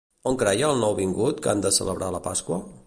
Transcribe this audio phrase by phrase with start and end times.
[0.29, 2.63] On creia el nouvingut que han de celebrar la Pasqua?